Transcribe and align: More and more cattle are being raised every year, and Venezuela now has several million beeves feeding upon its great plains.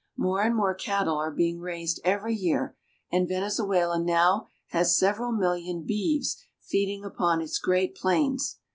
More 0.17 0.41
and 0.41 0.55
more 0.55 0.73
cattle 0.73 1.17
are 1.19 1.29
being 1.29 1.59
raised 1.59 1.99
every 2.03 2.33
year, 2.33 2.75
and 3.11 3.27
Venezuela 3.27 3.99
now 4.03 4.47
has 4.69 4.97
several 4.97 5.31
million 5.31 5.83
beeves 5.83 6.41
feeding 6.59 7.05
upon 7.05 7.39
its 7.39 7.59
great 7.59 7.93
plains. 7.93 8.57